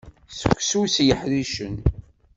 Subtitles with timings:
[0.39, 1.75] Seksu s yeḥricen.